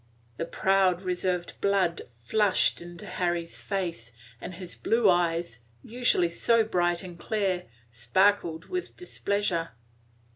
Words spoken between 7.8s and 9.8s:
sparkled with displeasure.